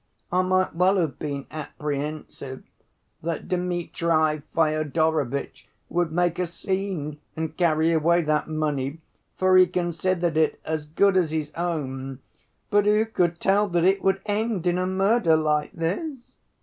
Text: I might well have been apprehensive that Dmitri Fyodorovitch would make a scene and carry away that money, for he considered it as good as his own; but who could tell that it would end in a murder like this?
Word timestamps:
I 0.31 0.41
might 0.41 0.75
well 0.75 0.97
have 0.97 1.19
been 1.19 1.45
apprehensive 1.51 2.63
that 3.21 3.47
Dmitri 3.47 4.41
Fyodorovitch 4.55 5.67
would 5.89 6.11
make 6.11 6.39
a 6.39 6.47
scene 6.47 7.19
and 7.35 7.55
carry 7.55 7.91
away 7.91 8.23
that 8.23 8.47
money, 8.49 8.97
for 9.37 9.55
he 9.57 9.67
considered 9.67 10.37
it 10.37 10.59
as 10.65 10.87
good 10.87 11.15
as 11.17 11.29
his 11.29 11.51
own; 11.53 12.17
but 12.71 12.85
who 12.87 13.05
could 13.05 13.39
tell 13.39 13.67
that 13.67 13.83
it 13.83 14.01
would 14.03 14.21
end 14.25 14.65
in 14.65 14.79
a 14.79 14.87
murder 14.87 15.35
like 15.37 15.71
this? 15.71 16.33